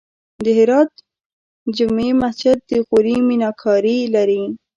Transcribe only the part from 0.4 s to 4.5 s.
د هرات جمعې مسجد د غوري میناکاري لري